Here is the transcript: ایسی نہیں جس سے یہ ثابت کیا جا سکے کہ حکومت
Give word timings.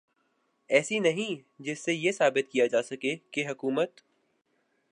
ایسی 0.69 0.99
نہیں 0.99 1.41
جس 1.59 1.83
سے 1.85 1.93
یہ 1.93 2.11
ثابت 2.11 2.51
کیا 2.51 2.65
جا 2.67 2.81
سکے 2.83 3.15
کہ 3.31 3.47
حکومت 3.47 4.01